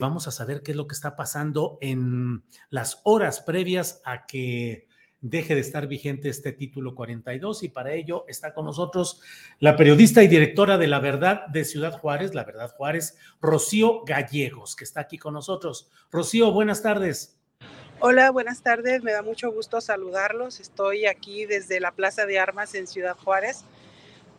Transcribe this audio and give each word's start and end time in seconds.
Vamos 0.00 0.28
a 0.28 0.30
saber 0.30 0.62
qué 0.62 0.70
es 0.70 0.76
lo 0.76 0.86
que 0.86 0.94
está 0.94 1.16
pasando 1.16 1.76
en 1.80 2.44
las 2.70 3.00
horas 3.02 3.40
previas 3.40 4.00
a 4.04 4.26
que 4.26 4.86
deje 5.20 5.56
de 5.56 5.60
estar 5.60 5.88
vigente 5.88 6.28
este 6.28 6.52
título 6.52 6.94
42 6.94 7.64
y 7.64 7.68
para 7.68 7.92
ello 7.94 8.24
está 8.28 8.54
con 8.54 8.66
nosotros 8.66 9.20
la 9.58 9.76
periodista 9.76 10.22
y 10.22 10.28
directora 10.28 10.78
de 10.78 10.86
La 10.86 11.00
Verdad 11.00 11.48
de 11.48 11.64
Ciudad 11.64 11.98
Juárez, 11.98 12.32
La 12.32 12.44
Verdad 12.44 12.72
Juárez, 12.76 13.18
Rocío 13.42 14.04
Gallegos, 14.04 14.76
que 14.76 14.84
está 14.84 15.00
aquí 15.00 15.18
con 15.18 15.34
nosotros. 15.34 15.90
Rocío, 16.12 16.52
buenas 16.52 16.80
tardes. 16.80 17.36
Hola, 17.98 18.30
buenas 18.30 18.62
tardes. 18.62 19.02
Me 19.02 19.10
da 19.10 19.22
mucho 19.22 19.50
gusto 19.50 19.80
saludarlos. 19.80 20.60
Estoy 20.60 21.06
aquí 21.06 21.44
desde 21.44 21.80
la 21.80 21.90
Plaza 21.90 22.24
de 22.24 22.38
Armas 22.38 22.76
en 22.76 22.86
Ciudad 22.86 23.16
Juárez, 23.16 23.64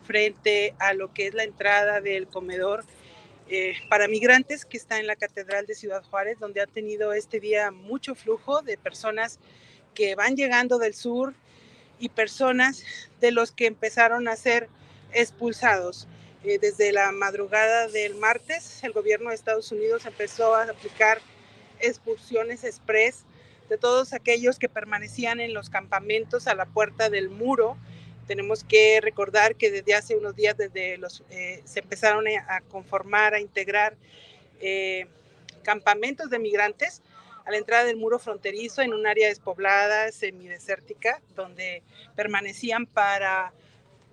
frente 0.06 0.74
a 0.80 0.94
lo 0.94 1.14
que 1.14 1.28
es 1.28 1.34
la 1.34 1.44
entrada 1.44 2.00
del 2.00 2.28
comedor 2.28 2.86
eh, 3.50 3.74
para 3.90 4.08
migrantes 4.08 4.64
que 4.64 4.78
está 4.78 5.00
en 5.00 5.08
la 5.08 5.16
Catedral 5.16 5.66
de 5.66 5.74
Ciudad 5.74 6.04
Juárez, 6.04 6.38
donde 6.40 6.62
ha 6.62 6.68
tenido 6.68 7.14
este 7.14 7.40
día 7.40 7.72
mucho 7.72 8.14
flujo 8.14 8.62
de 8.62 8.78
personas 8.78 9.40
que 9.96 10.14
van 10.14 10.36
llegando 10.36 10.78
del 10.78 10.94
sur 10.94 11.34
y 11.98 12.10
personas 12.10 12.84
de 13.20 13.32
los 13.32 13.52
que 13.52 13.66
empezaron 13.66 14.28
a 14.28 14.36
ser 14.36 14.70
expulsados. 15.14 16.08
Eh, 16.44 16.60
desde 16.60 16.92
la 16.92 17.12
madrugada 17.12 17.88
del 17.88 18.16
martes, 18.16 18.84
el 18.84 18.94
gobierno 18.94 19.30
de 19.30 19.36
Estados 19.36 19.72
Unidos 19.72 20.06
empezó 20.06 20.56
a 20.56 20.64
aplicar 20.64 21.20
expulsiones 21.80 22.64
express 22.64 23.24
de 23.68 23.78
todos 23.78 24.14
aquellos 24.14 24.60
que 24.60 24.70
permanecían 24.70 25.40
en 25.40 25.54
los 25.54 25.70
campamentos 25.70 26.48
a 26.48 26.56
la 26.56 26.66
puerta 26.66 27.10
del 27.10 27.30
muro 27.30 27.78
tenemos 28.30 28.64
que 28.64 29.02
recordar 29.02 29.56
que 29.56 29.72
desde 29.72 29.96
hace 29.96 30.16
unos 30.16 30.36
días 30.36 30.56
desde 30.56 31.00
los, 31.00 31.24
eh, 31.32 31.64
se 31.66 31.80
empezaron 31.80 32.26
a 32.28 32.62
conformar, 32.62 33.34
a 33.34 33.40
integrar 33.40 33.96
eh, 34.62 35.08
campamentos 35.64 36.30
de 36.30 36.38
migrantes 36.38 37.02
a 37.44 37.50
la 37.50 37.58
entrada 37.58 37.86
del 37.86 37.98
muro 37.98 38.20
fronterizo 38.20 38.84
en 38.84 38.94
un 38.94 39.08
área 39.08 39.30
despoblada, 39.30 40.12
semidesértica, 40.12 41.20
donde 41.36 41.82
permanecían 42.16 42.86
para 42.86 43.52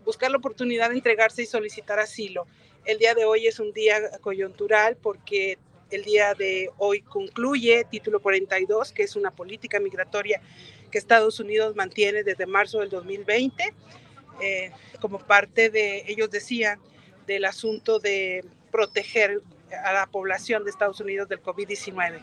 buscar 0.03 0.31
la 0.31 0.39
oportunidad 0.39 0.89
de 0.89 0.95
entregarse 0.95 1.43
y 1.43 1.47
solicitar 1.47 1.99
asilo. 1.99 2.47
El 2.87 2.97
día 2.97 3.15
de 3.15 3.27
hoy 3.27 3.47
es 3.47 3.61
un 3.61 3.75
día 3.75 4.01
coyuntural 4.23 4.97
porque 4.97 5.59
el 5.91 6.05
día 6.05 6.33
de 6.33 6.71
hoy 6.79 7.03
concluye 7.03 7.85
título 7.91 8.21
42, 8.21 8.93
que 8.93 9.03
es 9.03 9.15
una 9.15 9.31
política 9.31 9.79
migratoria 9.79 10.41
que 10.91 10.97
Estados 10.97 11.39
Unidos 11.39 11.77
mantiene 11.77 12.23
desde 12.23 12.47
marzo 12.47 12.81
del 12.81 12.89
2020 12.89 13.75
eh, 14.41 14.71
como 15.01 15.19
parte 15.19 15.71
de, 15.71 16.05
ellos 16.07 16.31
decían, 16.31 16.79
del 17.27 17.45
asunto 17.45 17.99
de 17.99 18.45
proteger 18.71 19.43
a 19.85 19.93
la 19.93 20.07
población 20.07 20.65
de 20.65 20.71
Estados 20.71 21.01
Unidos 21.01 21.29
del 21.29 21.43
COVID-19. 21.43 22.21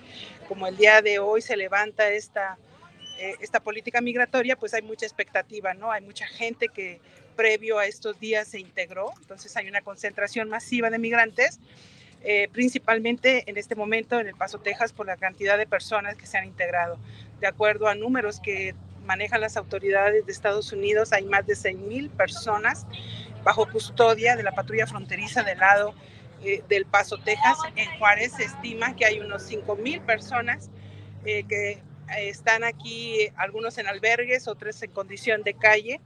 Como 0.48 0.68
el 0.68 0.78
día 0.78 1.02
de 1.02 1.20
hoy 1.20 1.42
se 1.42 1.58
levanta 1.58 2.10
esta, 2.10 2.58
eh, 3.20 3.36
esta 3.42 3.60
política 3.60 4.02
migratoria, 4.02 4.56
pues 4.56 4.74
hay 4.74 4.82
mucha 4.82 5.06
expectativa, 5.06 5.74
¿no? 5.74 5.92
Hay 5.92 6.02
mucha 6.02 6.26
gente 6.28 6.70
que 6.70 7.00
previo 7.36 7.80
a 7.80 7.86
estos 7.86 8.20
días 8.20 8.48
se 8.48 8.60
integró, 8.60 9.12
entonces 9.20 9.56
hay 9.58 9.68
una 9.68 9.82
concentración 9.82 10.50
masiva 10.50 10.90
de 10.90 11.00
migrantes, 11.00 11.60
eh, 12.24 12.48
principalmente 12.52 13.44
en 13.48 13.58
este 13.58 13.76
momento 13.76 14.20
en 14.20 14.28
El 14.28 14.36
Paso, 14.36 14.60
Texas, 14.60 14.94
por 14.94 15.08
la 15.08 15.18
cantidad 15.18 15.58
de 15.58 15.68
personas 15.68 16.16
que 16.16 16.26
se 16.26 16.38
han 16.38 16.46
integrado. 16.46 16.98
De 17.42 17.48
acuerdo 17.48 17.88
a 17.88 17.96
números 17.96 18.40
que 18.40 18.76
manejan 19.04 19.42
las 19.42 19.58
autoridades 19.58 20.26
de 20.26 20.32
Estados 20.32 20.72
Unidos, 20.72 21.14
hay 21.14 21.26
más 21.26 21.46
de 21.46 21.54
6.000 21.54 22.10
personas 22.10 22.86
bajo 23.44 23.70
custodia 23.70 24.36
de 24.36 24.44
la 24.44 24.54
patrulla 24.54 24.88
fronteriza 24.88 25.44
del 25.44 25.60
lado 25.60 25.94
eh, 26.44 26.64
del 26.68 26.86
Paso, 26.86 27.18
Texas. 27.18 27.58
En 27.76 27.90
Juárez 27.98 28.34
se 28.34 28.44
estima 28.44 28.96
que 28.96 29.06
hay 29.06 29.20
unos 29.20 29.50
5.000 29.50 30.02
personas 30.02 30.70
eh, 31.26 31.44
que 31.48 31.72
eh, 31.72 31.80
están 32.30 32.64
aquí, 32.64 33.30
algunos 33.36 33.78
en 33.78 33.88
albergues, 33.88 34.48
otros 34.48 34.82
en 34.84 34.92
condición 34.92 35.44
de 35.44 35.54
calle. 35.54 36.02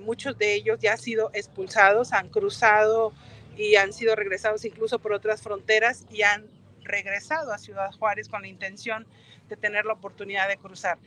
muchos 0.00 0.36
de 0.36 0.54
ellos 0.54 0.78
ya 0.80 0.92
han 0.92 0.98
sido 0.98 1.30
expulsados, 1.32 2.12
han 2.12 2.28
cruzado 2.28 3.14
y 3.56 3.76
han 3.76 3.92
sido 3.92 4.14
regresados 4.14 4.64
incluso 4.64 4.98
por 4.98 5.12
otras 5.12 5.40
fronteras 5.40 6.04
y 6.10 6.22
han 6.22 6.46
regresado 6.84 7.52
a 7.52 7.58
Ciudad 7.58 7.90
Juárez 7.92 8.28
con 8.28 8.42
la 8.42 8.48
intención 8.48 9.06
de 9.48 9.56
tener 9.56 9.84
la 9.84 9.94
oportunidad 9.94 10.48
de 10.48 10.58
cruzar. 10.58 10.98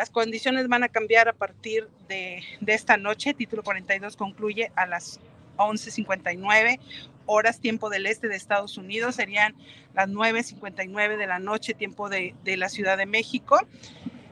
Las 0.00 0.08
condiciones 0.08 0.66
van 0.66 0.82
a 0.82 0.88
cambiar 0.88 1.28
a 1.28 1.34
partir 1.34 1.86
de, 2.08 2.42
esta 2.66 2.96
noche. 2.96 3.34
Título 3.34 3.62
42 3.62 4.16
concluye 4.16 4.72
a 4.74 4.86
las 4.86 5.20
11.59 5.58 6.80
horas 7.26 7.60
tiempo 7.60 7.90
del 7.90 8.06
este 8.06 8.26
de 8.26 8.34
Estados 8.34 8.78
Unidos. 8.78 9.16
Serían 9.16 9.54
las 9.92 10.08
9.59 10.08 11.18
de 11.18 11.26
la 11.26 11.38
noche 11.38 11.74
tiempo 11.74 12.08
de, 12.08 12.34
la 12.46 12.70
Ciudad 12.70 12.96
de 12.96 13.04
México. 13.04 13.60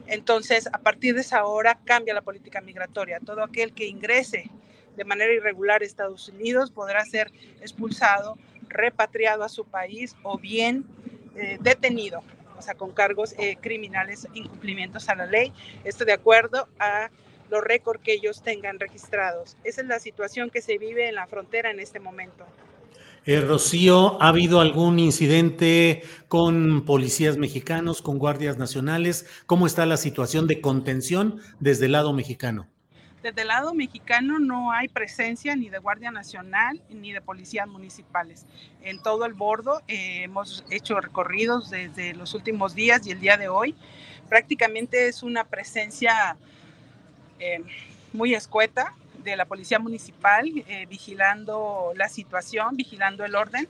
Entonces, 0.07 0.65
a 0.73 0.79
partir 0.79 1.13
de 1.13 1.21
esa 1.21 1.45
hora 1.45 1.77
cambia 1.85 2.15
la 2.15 2.23
política 2.23 2.61
migratoria. 2.61 3.19
Todo 3.19 3.43
aquel 3.43 3.71
que 3.71 3.85
ingrese 3.85 4.49
de 4.97 5.05
manera 5.05 5.31
irregular 5.31 5.83
a 5.83 5.85
Estados 5.85 6.29
Unidos 6.29 6.71
podrá 6.71 7.05
ser 7.05 7.31
expulsado, 7.61 8.39
repatriado 8.69 9.43
a 9.43 9.49
su 9.49 9.65
país 9.65 10.15
o 10.23 10.39
bien 10.39 10.83
eh, 11.35 11.59
detenido 11.61 12.23
o 12.59 12.61
sea, 12.61 12.75
con 12.75 12.91
cargos 12.91 13.33
eh, 13.39 13.57
criminales, 13.59 14.27
incumplimientos 14.33 15.09
a 15.09 15.15
la 15.15 15.25
ley. 15.25 15.53
Esto 15.83 16.05
de 16.05 16.13
acuerdo 16.13 16.67
a 16.77 17.09
los 17.49 17.63
récords 17.63 18.01
que 18.03 18.13
ellos 18.13 18.43
tengan 18.43 18.79
registrados. 18.79 19.57
Esa 19.63 19.81
es 19.81 19.87
la 19.87 19.99
situación 19.99 20.49
que 20.49 20.61
se 20.61 20.77
vive 20.77 21.07
en 21.07 21.15
la 21.15 21.25
frontera 21.25 21.71
en 21.71 21.79
este 21.79 21.99
momento. 21.99 22.45
Eh, 23.25 23.41
Rocío, 23.41 24.21
¿ha 24.21 24.29
habido 24.29 24.59
algún 24.59 24.99
incidente 24.99 26.03
con 26.27 26.85
policías 26.85 27.37
mexicanos, 27.37 28.01
con 28.01 28.17
guardias 28.17 28.57
nacionales? 28.57 29.25
¿Cómo 29.45 29.67
está 29.67 29.85
la 29.85 29.97
situación 29.97 30.47
de 30.47 30.61
contención 30.61 31.39
desde 31.59 31.85
el 31.85 31.93
lado 31.93 32.13
mexicano? 32.13 32.67
Desde 33.21 33.41
el 33.41 33.49
lado 33.49 33.73
mexicano 33.73 34.39
no 34.39 34.71
hay 34.71 34.87
presencia 34.87 35.53
ni 35.55 35.69
de 35.69 35.77
Guardia 35.79 36.09
Nacional 36.09 36.81
ni 36.89 37.11
de 37.11 37.19
policías 37.19 37.67
municipales. 37.67 38.45
En 38.81 39.01
todo 39.03 39.25
el 39.25 39.33
bordo 39.33 39.81
eh, 39.89 40.23
hemos 40.23 40.63
hecho 40.69 41.01
recorridos 41.01 41.69
desde 41.69 42.13
los 42.13 42.33
últimos 42.33 42.75
días 42.75 43.05
y 43.05 43.11
el 43.11 43.19
día 43.19 43.35
de 43.35 43.49
hoy. 43.49 43.75
Prácticamente 44.29 45.09
es 45.09 45.21
una 45.21 45.43
presencia 45.43 46.37
eh, 47.39 47.61
muy 48.13 48.33
escueta 48.35 48.93
de 49.21 49.35
la 49.35 49.45
policía 49.45 49.79
municipal 49.79 50.47
eh, 50.67 50.85
vigilando 50.89 51.91
la 51.95 52.07
situación, 52.07 52.77
vigilando 52.77 53.25
el 53.25 53.35
orden. 53.35 53.67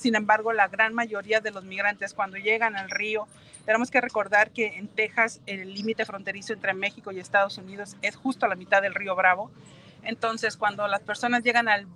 Sin 0.00 0.14
embargo, 0.14 0.54
la 0.54 0.66
gran 0.66 0.94
mayoría 0.94 1.40
de 1.40 1.50
los 1.50 1.62
migrantes 1.62 2.14
cuando 2.14 2.38
llegan 2.38 2.74
al 2.74 2.88
río 2.88 3.28
tenemos 3.66 3.90
que 3.90 4.00
recordar 4.00 4.50
que 4.50 4.78
en 4.78 4.88
Texas 4.88 5.42
el 5.44 5.74
límite 5.74 6.06
fronterizo 6.06 6.54
entre 6.54 6.72
México 6.72 7.12
y 7.12 7.20
Estados 7.20 7.58
Unidos 7.58 7.98
es 8.00 8.16
justo 8.16 8.46
a 8.46 8.48
la 8.48 8.54
mitad 8.56 8.80
del 8.80 8.94
río 8.94 9.14
Bravo. 9.14 9.50
Entonces, 10.02 10.56
cuando 10.56 10.88
las 10.88 11.00
personas 11.02 11.44
llegan 11.44 11.68
al, 11.68 11.86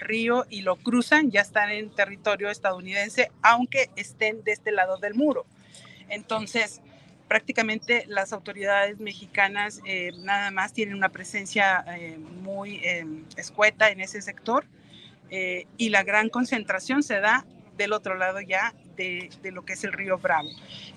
río 0.00 0.46
y 0.50 0.62
lo 0.62 0.74
cruzan, 0.74 1.30
ya 1.30 1.42
están 1.42 1.70
en 1.70 1.90
territorio 1.90 2.50
estadounidense, 2.50 3.30
aunque 3.40 3.88
estén 3.94 4.42
de 4.42 4.50
este 4.50 4.72
lado 4.72 4.98
del 4.98 5.14
muro. 5.14 5.46
Entonces, 6.08 6.80
prácticamente 7.28 8.04
las 8.08 8.32
autoridades 8.32 8.98
mexicanas 8.98 9.80
eh, 9.84 10.10
nada 10.18 10.50
más 10.50 10.72
tienen 10.72 10.96
una 10.96 11.08
presencia 11.10 11.84
eh, 11.96 12.18
muy 12.18 12.80
em, 12.84 13.24
escueta 13.36 13.90
en 13.90 14.00
ese 14.00 14.22
sector 14.22 14.64
eh, 15.36 15.66
y 15.78 15.88
la 15.88 16.04
gran 16.04 16.28
concentración 16.28 17.02
se 17.02 17.18
da 17.18 17.44
del 17.76 17.92
otro 17.92 18.14
lado 18.14 18.40
ya 18.40 18.72
de, 18.94 19.30
de, 19.42 19.50
lo 19.50 19.64
que 19.64 19.72
es 19.72 19.82
el 19.82 19.92
río 19.92 20.16
Bravo. 20.16 20.48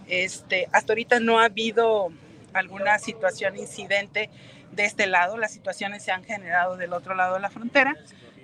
Este, 0.07 0.67
hasta 0.71 0.93
ahorita 0.93 1.19
no 1.19 1.39
ha 1.39 1.45
habido 1.45 2.09
alguna 2.53 2.99
situación, 2.99 3.57
incidente 3.57 4.29
de 4.73 4.85
este 4.85 5.07
lado, 5.07 5.39
las 5.39 5.51
situaciones 5.51 6.03
se 6.03 6.11
han 6.11 6.23
generado 6.23 6.77
del 6.77 6.93
otro 6.93 7.15
lado 7.15 7.33
de 7.33 7.39
la 7.39 7.49
frontera, 7.49 7.95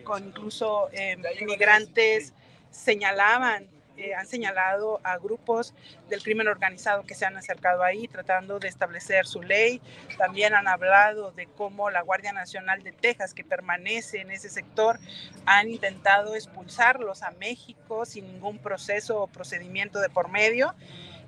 con 0.03 0.25
incluso 0.25 0.89
em, 0.93 1.21
inmigrantes 1.39 2.33
señalaban 2.71 3.67
eh, 3.95 4.15
han 4.15 4.25
señalado 4.25 4.99
a 5.03 5.17
grupos 5.17 5.73
del 6.09 6.23
crimen 6.23 6.47
organizado 6.47 7.03
que 7.03 7.13
se 7.13 7.25
han 7.25 7.37
acercado 7.37 7.83
ahí 7.83 8.07
tratando 8.07 8.57
de 8.57 8.67
establecer 8.67 9.27
su 9.27 9.43
ley. 9.43 9.81
También 10.17 10.55
han 10.55 10.67
hablado 10.67 11.31
de 11.31 11.45
cómo 11.45 11.91
la 11.91 12.01
Guardia 12.01 12.33
Nacional 12.33 12.81
de 12.81 12.91
Texas, 12.91 13.33
que 13.33 13.43
permanece 13.43 14.21
en 14.21 14.31
ese 14.31 14.49
sector, 14.49 14.99
han 15.45 15.69
intentado 15.69 16.35
expulsarlos 16.35 17.21
a 17.21 17.31
México 17.31 18.05
sin 18.05 18.25
ningún 18.25 18.57
proceso 18.57 19.21
o 19.21 19.27
procedimiento 19.27 19.99
de 19.99 20.09
por 20.09 20.29
medio. 20.29 20.73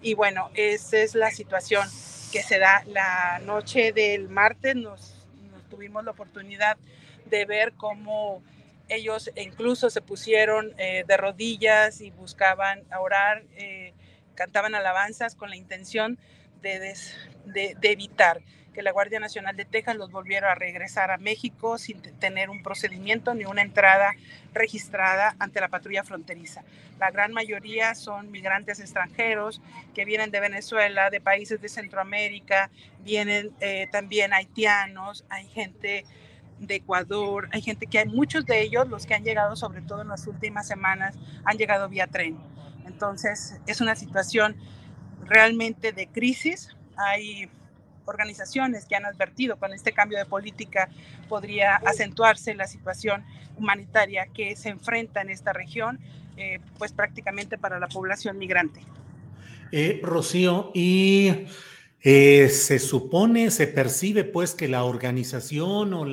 Y 0.02 0.16
bueno, 0.16 0.50
esa 0.56 0.98
es 0.98 1.14
la 1.14 1.30
situación 1.30 1.88
que 2.32 2.42
se 2.42 2.58
da 2.58 2.84
la 2.88 3.40
noche 3.44 3.92
del 3.92 4.28
martes. 4.28 4.76
nos 4.76 5.14
tuvimos 5.70 6.04
la 6.04 6.12
oportunidad 6.12 6.78
de 7.26 7.46
ver 7.46 7.74
cómo 7.74 8.42
ellos 8.90 9.32
incluso 9.36 9.90
se 9.90 10.02
pusieron 10.02 10.74
eh, 10.78 11.04
de 11.08 11.18
rodillas 11.18 12.02
y 12.02 12.12
buscaban 12.12 12.84
orar, 13.00 13.44
eh, 13.56 13.94
cantaban 14.36 14.76
alabanzas 14.76 15.36
con 15.36 15.50
la 15.50 15.56
intención 15.56 16.18
de, 16.62 16.96
de, 17.46 17.76
evitar 17.92 18.42
que 18.74 18.82
la 18.82 18.92
Guardia 18.92 19.20
Nacional 19.20 19.56
de 19.56 19.66
Texas 19.66 19.96
los 19.96 20.12
volviera 20.12 20.52
a 20.52 20.56
regresar 20.56 21.12
a 21.12 21.18
México 21.18 21.78
sin 21.78 22.02
tener 22.02 22.50
un 22.50 22.62
procedimiento 22.62 23.34
ni 23.34 23.46
una 23.46 23.62
entrada 23.62 24.14
registrada 24.54 25.36
ante 25.40 25.62
la 25.62 25.70
patrulla 25.70 26.04
fronteriza. 26.04 26.64
La 27.00 27.12
gran 27.12 27.32
mayoría 27.32 27.96
son 27.96 28.32
migrantes 28.32 28.80
extranjeros 28.80 29.62
que 29.94 30.06
vienen 30.06 30.32
de 30.32 30.40
Venezuela, 30.40 31.10
de 31.10 31.22
países 31.22 31.62
de 31.62 31.70
Centroamérica, 31.70 32.70
vienen 33.00 33.52
eh, 33.62 33.88
también 33.92 34.34
haitianos, 34.34 35.24
hay 35.30 35.48
gente 35.48 36.06
de 36.60 36.76
Ecuador, 36.76 37.50
hay 37.52 37.62
gente 37.62 37.88
que 37.88 38.00
hay 38.00 38.08
muchos 38.08 38.46
de 38.46 38.62
ellos, 38.62 38.88
los 38.90 39.06
que 39.06 39.14
han 39.14 39.24
llegado 39.24 39.56
sobre 39.56 39.82
todo 39.82 40.02
en 40.02 40.08
las 40.08 40.26
últimas 40.28 40.68
semanas, 40.68 41.16
han 41.44 41.58
llegado 41.58 41.90
vía 41.90 42.08
tren. 42.08 42.38
Entonces 42.86 43.60
es 43.68 43.82
una 43.82 43.96
situación 43.96 44.56
realmente 45.26 45.92
de 45.92 46.08
crisis. 46.08 46.76
Hay 46.98 47.50
organizaciones 48.06 48.86
que 48.86 48.96
han 48.96 49.06
advertido 49.06 49.58
con 49.58 49.74
este 49.74 49.92
cambio 49.92 50.18
de 50.18 50.26
política 50.26 50.90
podría 51.28 51.76
acentuarse 51.78 52.54
la 52.54 52.68
situación 52.68 53.24
humanitaria 53.58 54.28
que 54.28 54.56
se 54.56 54.70
enfrenta 54.70 55.22
en 55.22 55.30
esta 55.30 55.54
región, 55.54 56.00
eh, 56.38 56.60
pues 56.78 56.92
prácticamente 56.92 57.58
para 57.58 57.80
la 57.80 57.88
población 57.88 58.38
migrante. 58.38 58.82
Eh, 59.72 60.00
Rocío, 60.04 60.72
y 60.74 61.48
eh, 62.08 62.50
se 62.50 62.78
supone, 62.78 63.50
se 63.50 63.66
percibe 63.66 64.26
pues 64.26 64.54
que 64.54 64.68
la 64.68 64.84
organización 64.84 65.92
o 65.96 66.06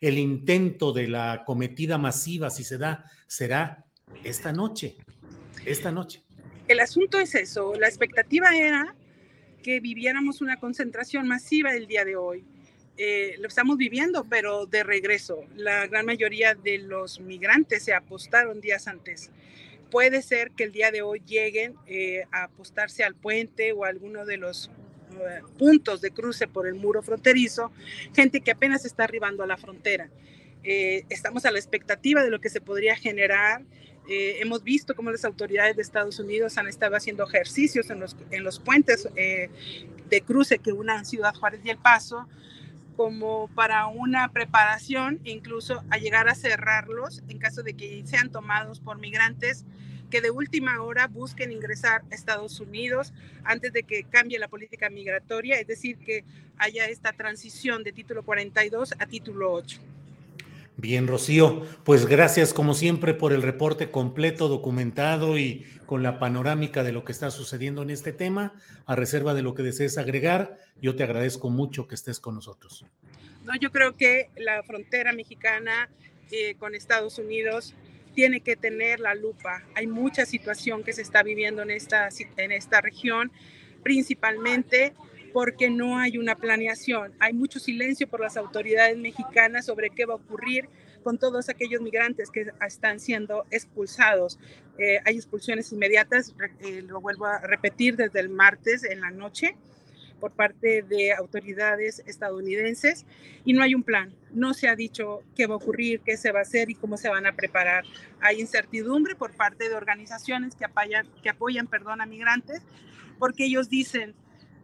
el 0.00 0.18
intento 0.18 0.92
de 0.92 1.08
la 1.08 1.42
cometida 1.44 1.98
masiva, 1.98 2.50
si 2.50 2.62
se 2.62 2.78
da, 2.78 3.10
será 3.26 3.84
esta 4.22 4.52
noche, 4.52 4.94
esta 5.66 5.90
noche. 5.90 6.22
El 6.68 6.78
asunto 6.78 7.18
es 7.18 7.34
eso, 7.34 7.74
la 7.74 7.88
expectativa 7.88 8.56
era 8.56 8.94
que 9.64 9.80
viviéramos 9.80 10.40
una 10.40 10.60
concentración 10.60 11.26
masiva 11.26 11.74
el 11.74 11.88
día 11.88 12.04
de 12.04 12.14
hoy. 12.14 12.44
Eh, 12.96 13.34
lo 13.40 13.48
estamos 13.48 13.76
viviendo, 13.76 14.24
pero 14.30 14.66
de 14.66 14.84
regreso. 14.84 15.40
La 15.56 15.88
gran 15.88 16.06
mayoría 16.06 16.54
de 16.54 16.78
los 16.78 17.18
migrantes 17.18 17.82
se 17.82 17.92
apostaron 17.92 18.60
días 18.60 18.86
antes. 18.86 19.32
Puede 19.90 20.22
ser 20.22 20.52
que 20.52 20.62
el 20.62 20.70
día 20.70 20.92
de 20.92 21.02
hoy 21.02 21.22
lleguen 21.26 21.74
eh, 21.88 22.22
a 22.30 22.44
apostarse 22.44 23.02
al 23.02 23.16
puente 23.16 23.72
o 23.72 23.84
a 23.84 23.88
alguno 23.88 24.24
de 24.26 24.36
los 24.36 24.70
puntos 25.58 26.00
de 26.00 26.10
cruce 26.10 26.46
por 26.46 26.66
el 26.66 26.74
muro 26.74 27.02
fronterizo, 27.02 27.72
gente 28.14 28.40
que 28.40 28.50
apenas 28.50 28.84
está 28.84 29.04
arribando 29.04 29.42
a 29.42 29.46
la 29.46 29.56
frontera. 29.56 30.10
Eh, 30.64 31.04
estamos 31.10 31.44
a 31.44 31.50
la 31.50 31.58
expectativa 31.58 32.22
de 32.22 32.30
lo 32.30 32.40
que 32.40 32.48
se 32.48 32.60
podría 32.60 32.96
generar. 32.96 33.62
Eh, 34.08 34.38
hemos 34.40 34.64
visto 34.64 34.94
cómo 34.94 35.10
las 35.10 35.24
autoridades 35.24 35.76
de 35.76 35.82
Estados 35.82 36.18
Unidos 36.18 36.58
han 36.58 36.68
estado 36.68 36.96
haciendo 36.96 37.24
ejercicios 37.24 37.90
en 37.90 38.00
los, 38.00 38.16
en 38.30 38.44
los 38.44 38.60
puentes 38.60 39.08
eh, 39.16 39.50
de 40.08 40.20
cruce 40.22 40.58
que 40.58 40.72
unan 40.72 41.04
Ciudad 41.04 41.34
Juárez 41.34 41.60
y 41.64 41.70
El 41.70 41.78
Paso, 41.78 42.26
como 42.96 43.48
para 43.54 43.86
una 43.86 44.30
preparación, 44.32 45.20
incluso 45.24 45.82
a 45.90 45.98
llegar 45.98 46.28
a 46.28 46.34
cerrarlos 46.34 47.22
en 47.28 47.38
caso 47.38 47.62
de 47.62 47.74
que 47.74 48.02
sean 48.06 48.30
tomados 48.30 48.80
por 48.80 48.98
migrantes 48.98 49.64
que 50.10 50.20
de 50.20 50.30
última 50.30 50.82
hora 50.82 51.06
busquen 51.06 51.52
ingresar 51.52 52.02
a 52.10 52.14
Estados 52.14 52.60
Unidos 52.60 53.12
antes 53.44 53.72
de 53.72 53.82
que 53.82 54.04
cambie 54.04 54.38
la 54.38 54.48
política 54.48 54.90
migratoria, 54.90 55.58
es 55.58 55.66
decir, 55.66 55.98
que 55.98 56.24
haya 56.58 56.86
esta 56.86 57.12
transición 57.12 57.82
de 57.82 57.92
título 57.92 58.22
42 58.22 58.94
a 58.98 59.06
título 59.06 59.52
8. 59.52 59.80
Bien, 60.76 61.06
Rocío, 61.06 61.64
pues 61.84 62.06
gracias 62.06 62.52
como 62.52 62.74
siempre 62.74 63.14
por 63.14 63.32
el 63.32 63.42
reporte 63.42 63.90
completo, 63.90 64.48
documentado 64.48 65.38
y 65.38 65.64
con 65.86 66.02
la 66.02 66.18
panorámica 66.18 66.82
de 66.82 66.92
lo 66.92 67.04
que 67.04 67.12
está 67.12 67.30
sucediendo 67.30 67.82
en 67.82 67.90
este 67.90 68.12
tema. 68.12 68.54
A 68.84 68.96
reserva 68.96 69.34
de 69.34 69.42
lo 69.42 69.54
que 69.54 69.62
desees 69.62 69.98
agregar, 69.98 70.58
yo 70.82 70.96
te 70.96 71.04
agradezco 71.04 71.48
mucho 71.48 71.86
que 71.86 71.94
estés 71.94 72.18
con 72.18 72.34
nosotros. 72.34 72.84
No, 73.44 73.52
yo 73.60 73.70
creo 73.70 73.96
que 73.96 74.30
la 74.36 74.62
frontera 74.64 75.12
mexicana 75.12 75.88
eh, 76.32 76.56
con 76.58 76.74
Estados 76.74 77.18
Unidos 77.18 77.74
tiene 78.14 78.40
que 78.40 78.56
tener 78.56 79.00
la 79.00 79.14
lupa. 79.14 79.62
Hay 79.74 79.86
mucha 79.86 80.24
situación 80.26 80.82
que 80.82 80.92
se 80.92 81.02
está 81.02 81.22
viviendo 81.22 81.62
en 81.62 81.70
esta, 81.70 82.08
en 82.36 82.52
esta 82.52 82.80
región, 82.80 83.32
principalmente 83.82 84.94
porque 85.32 85.68
no 85.68 85.98
hay 85.98 86.16
una 86.16 86.36
planeación. 86.36 87.12
Hay 87.18 87.32
mucho 87.32 87.58
silencio 87.58 88.06
por 88.08 88.20
las 88.20 88.36
autoridades 88.36 88.96
mexicanas 88.96 89.66
sobre 89.66 89.90
qué 89.90 90.06
va 90.06 90.14
a 90.14 90.16
ocurrir 90.16 90.68
con 91.02 91.18
todos 91.18 91.48
aquellos 91.48 91.82
migrantes 91.82 92.30
que 92.30 92.46
están 92.66 93.00
siendo 93.00 93.44
expulsados. 93.50 94.38
Eh, 94.78 95.00
hay 95.04 95.16
expulsiones 95.16 95.70
inmediatas, 95.72 96.34
eh, 96.60 96.82
lo 96.82 97.00
vuelvo 97.00 97.26
a 97.26 97.40
repetir 97.40 97.96
desde 97.96 98.20
el 98.20 98.28
martes 98.28 98.84
en 98.84 99.00
la 99.00 99.10
noche 99.10 99.56
por 100.24 100.32
parte 100.32 100.80
de 100.80 101.12
autoridades 101.12 102.02
estadounidenses 102.06 103.04
y 103.44 103.52
no 103.52 103.62
hay 103.62 103.74
un 103.74 103.82
plan. 103.82 104.10
No 104.32 104.54
se 104.54 104.68
ha 104.70 104.74
dicho 104.74 105.20
qué 105.36 105.46
va 105.46 105.52
a 105.52 105.58
ocurrir, 105.58 106.00
qué 106.00 106.16
se 106.16 106.32
va 106.32 106.38
a 106.38 106.42
hacer 106.44 106.70
y 106.70 106.74
cómo 106.74 106.96
se 106.96 107.10
van 107.10 107.26
a 107.26 107.36
preparar. 107.36 107.84
Hay 108.22 108.40
incertidumbre 108.40 109.16
por 109.16 109.32
parte 109.32 109.68
de 109.68 109.74
organizaciones 109.74 110.54
que 110.54 110.64
apoyan, 110.64 111.06
que 111.22 111.28
apoyan 111.28 111.66
perdón, 111.66 112.00
a 112.00 112.06
migrantes 112.06 112.62
porque 113.18 113.44
ellos 113.44 113.68
dicen, 113.68 114.14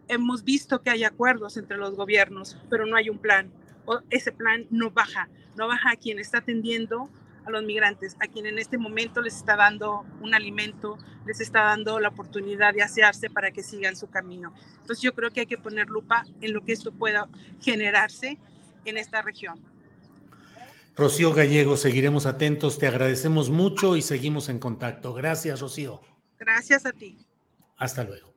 hemos 0.07 0.43
visto 0.43 0.81
que 0.81 0.89
hay 0.89 1.03
acuerdos 1.03 1.57
entre 1.57 1.77
los 1.77 1.95
gobiernos, 1.95 2.57
pero 2.71 2.87
no 2.87 2.95
hay 2.95 3.11
un 3.11 3.19
plan. 3.19 3.51
O 3.85 3.99
ese 4.09 4.31
plan 4.31 4.65
no 4.71 4.89
baja, 4.89 5.29
no 5.57 5.67
baja 5.67 5.91
a 5.91 5.95
quien 5.95 6.17
está 6.17 6.39
atendiendo 6.39 7.07
a 7.45 7.51
los 7.51 7.63
migrantes, 7.63 8.15
a 8.19 8.27
quien 8.27 8.45
en 8.45 8.59
este 8.59 8.77
momento 8.77 9.21
les 9.21 9.35
está 9.35 9.55
dando 9.55 10.05
un 10.21 10.33
alimento, 10.33 10.97
les 11.25 11.41
está 11.41 11.63
dando 11.63 11.99
la 11.99 12.09
oportunidad 12.09 12.73
de 12.73 12.83
asearse 12.83 13.29
para 13.29 13.51
que 13.51 13.63
sigan 13.63 13.95
su 13.95 14.09
camino. 14.09 14.53
Entonces 14.81 15.01
yo 15.01 15.13
creo 15.13 15.31
que 15.31 15.41
hay 15.41 15.45
que 15.45 15.57
poner 15.57 15.89
lupa 15.89 16.25
en 16.41 16.53
lo 16.53 16.63
que 16.63 16.73
esto 16.73 16.91
pueda 16.91 17.27
generarse 17.61 18.37
en 18.85 18.97
esta 18.97 19.21
región. 19.21 19.59
Rocío 20.95 21.33
Gallego, 21.33 21.77
seguiremos 21.77 22.25
atentos, 22.25 22.77
te 22.77 22.87
agradecemos 22.87 23.49
mucho 23.49 23.95
y 23.95 24.01
seguimos 24.01 24.49
en 24.49 24.59
contacto. 24.59 25.13
Gracias, 25.13 25.61
Rocío. 25.61 26.01
Gracias 26.37 26.85
a 26.85 26.91
ti. 26.91 27.17
Hasta 27.77 28.03
luego. 28.03 28.33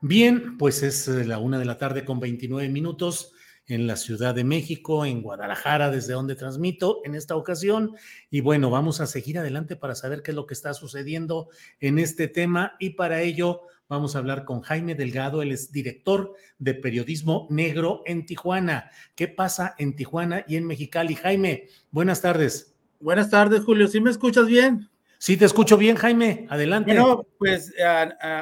Bien, 0.00 0.58
pues 0.58 0.82
es 0.82 1.06
la 1.06 1.38
una 1.38 1.58
de 1.58 1.64
la 1.64 1.78
tarde 1.78 2.04
con 2.04 2.18
29 2.18 2.68
minutos 2.68 3.32
en 3.66 3.86
la 3.86 3.96
Ciudad 3.96 4.34
de 4.34 4.44
México, 4.44 5.06
en 5.06 5.22
Guadalajara, 5.22 5.90
desde 5.90 6.14
donde 6.14 6.34
transmito 6.34 7.00
en 7.04 7.14
esta 7.14 7.36
ocasión. 7.36 7.94
Y 8.30 8.40
bueno, 8.40 8.70
vamos 8.70 9.00
a 9.00 9.06
seguir 9.06 9.38
adelante 9.38 9.76
para 9.76 9.94
saber 9.94 10.22
qué 10.22 10.32
es 10.32 10.34
lo 10.34 10.46
que 10.46 10.54
está 10.54 10.74
sucediendo 10.74 11.48
en 11.80 11.98
este 11.98 12.28
tema 12.28 12.76
y 12.78 12.90
para 12.90 13.22
ello 13.22 13.62
vamos 13.88 14.16
a 14.16 14.20
hablar 14.20 14.44
con 14.44 14.62
Jaime 14.62 14.94
Delgado, 14.94 15.42
él 15.42 15.52
es 15.52 15.70
director 15.70 16.34
de 16.58 16.74
periodismo 16.74 17.46
negro 17.50 18.02
en 18.06 18.24
Tijuana. 18.24 18.90
¿Qué 19.14 19.28
pasa 19.28 19.74
en 19.78 19.94
Tijuana 19.94 20.44
y 20.48 20.56
en 20.56 20.66
Mexicali? 20.66 21.14
Jaime, 21.14 21.68
buenas 21.90 22.22
tardes. 22.22 22.74
Buenas 23.00 23.28
tardes, 23.28 23.60
Julio. 23.64 23.88
¿Sí 23.88 24.00
me 24.00 24.10
escuchas 24.10 24.46
bien? 24.46 24.88
Sí, 25.18 25.36
te 25.36 25.44
escucho 25.44 25.76
bien, 25.76 25.96
Jaime. 25.96 26.46
Adelante. 26.48 26.92
Bueno, 26.92 27.26
pues 27.38 27.74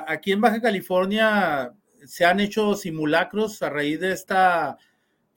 aquí 0.06 0.32
en 0.32 0.40
Baja 0.40 0.60
California 0.60 1.74
se 2.06 2.24
han 2.24 2.40
hecho 2.40 2.74
simulacros 2.74 3.60
a 3.62 3.70
raíz 3.70 3.98
de 4.00 4.12
esta 4.12 4.78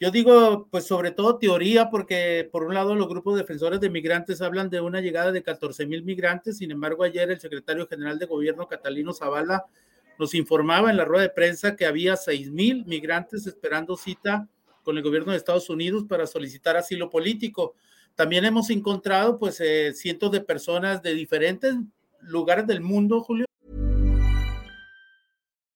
yo 0.03 0.11
digo, 0.11 0.67
pues 0.69 0.85
sobre 0.85 1.11
todo 1.11 1.37
teoría, 1.37 1.89
porque 1.89 2.49
por 2.51 2.65
un 2.65 2.73
lado 2.73 2.93
los 2.93 3.07
grupos 3.07 3.37
defensores 3.37 3.79
de 3.79 3.89
migrantes 3.89 4.41
hablan 4.41 4.69
de 4.69 4.81
una 4.81 4.99
llegada 4.99 5.31
de 5.31 5.41
14 5.41 5.85
mil 5.85 6.03
migrantes, 6.03 6.57
sin 6.57 6.71
embargo 6.71 7.05
ayer 7.05 7.31
el 7.31 7.39
secretario 7.39 7.87
general 7.87 8.19
de 8.19 8.25
gobierno 8.25 8.67
Catalino 8.67 9.13
Zavala 9.13 9.63
nos 10.19 10.33
informaba 10.33 10.91
en 10.91 10.97
la 10.97 11.05
rueda 11.05 11.23
de 11.23 11.29
prensa 11.29 11.77
que 11.77 11.85
había 11.85 12.17
seis 12.17 12.51
mil 12.51 12.83
migrantes 12.85 13.47
esperando 13.47 13.95
cita 13.95 14.49
con 14.83 14.97
el 14.97 15.03
gobierno 15.03 15.31
de 15.31 15.37
Estados 15.37 15.69
Unidos 15.69 16.03
para 16.03 16.27
solicitar 16.27 16.75
asilo 16.75 17.09
político. 17.09 17.73
También 18.13 18.43
hemos 18.43 18.69
encontrado 18.71 19.39
pues 19.39 19.61
eh, 19.61 19.93
cientos 19.93 20.33
de 20.33 20.41
personas 20.41 21.01
de 21.01 21.13
diferentes 21.13 21.75
lugares 22.19 22.67
del 22.67 22.81
mundo, 22.81 23.21
Julio. 23.21 23.45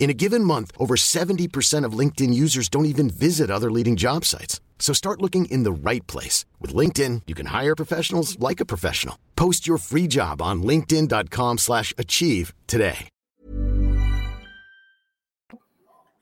In 0.00 0.10
a 0.10 0.14
given 0.14 0.42
month, 0.42 0.72
over 0.78 0.96
70% 0.96 1.84
of 1.84 1.92
LinkedIn 1.92 2.34
users 2.34 2.68
don't 2.68 2.86
even 2.86 3.08
visit 3.08 3.50
other 3.50 3.70
leading 3.70 3.96
job 3.96 4.24
sites. 4.24 4.60
So 4.80 4.92
start 4.92 5.20
looking 5.22 5.44
in 5.44 5.62
the 5.62 5.70
right 5.70 6.04
place. 6.08 6.46
With 6.58 6.74
LinkedIn, 6.74 7.22
you 7.28 7.34
can 7.36 7.46
hire 7.46 7.76
professionals 7.76 8.36
like 8.40 8.60
a 8.60 8.64
professional. 8.64 9.16
Post 9.36 9.68
your 9.68 9.78
free 9.78 10.08
job 10.08 10.42
on 10.42 10.64
linkedin.com 10.64 11.58
slash 11.58 11.94
achieve 11.96 12.54
today. 12.66 13.08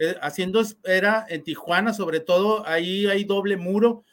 Eh, 0.00 0.14
haciendo 0.23 0.61
espera 0.61 1.26
en 1.28 1.42
Tijuana, 1.42 1.92
sobre 1.92 2.20
todo, 2.20 2.64
ahí 2.64 3.08
hay 3.08 3.25
doble 3.25 3.56
muro. 3.56 4.04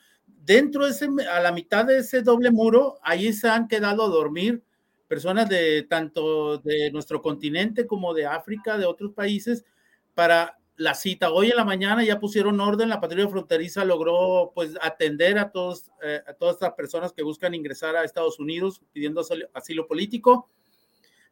dentro 0.45 0.85
de 0.85 0.91
ese, 0.91 1.09
a 1.31 1.39
la 1.39 1.51
mitad 1.51 1.85
de 1.85 1.97
ese 1.97 2.21
doble 2.21 2.51
muro, 2.51 2.99
ahí 3.01 3.33
se 3.33 3.49
han 3.49 3.67
quedado 3.67 4.05
a 4.05 4.09
dormir 4.09 4.63
personas 5.07 5.49
de 5.49 5.83
tanto 5.83 6.57
de 6.59 6.91
nuestro 6.91 7.21
continente 7.21 7.85
como 7.85 8.13
de 8.13 8.25
África, 8.25 8.77
de 8.77 8.85
otros 8.85 9.13
países, 9.13 9.65
para 10.13 10.57
la 10.77 10.93
cita. 10.93 11.31
Hoy 11.31 11.51
en 11.51 11.57
la 11.57 11.63
mañana 11.63 12.03
ya 12.03 12.19
pusieron 12.19 12.59
orden, 12.59 12.89
la 12.89 12.99
patrulla 12.99 13.29
fronteriza 13.29 13.85
logró 13.85 14.51
pues 14.53 14.73
atender 14.81 15.37
a, 15.37 15.51
todos, 15.51 15.91
eh, 16.03 16.21
a 16.27 16.33
todas 16.33 16.55
estas 16.55 16.73
personas 16.73 17.13
que 17.13 17.23
buscan 17.23 17.53
ingresar 17.53 17.95
a 17.95 18.03
Estados 18.03 18.39
Unidos 18.39 18.81
pidiendo 18.91 19.21
asilo, 19.53 19.87
político. 19.87 20.49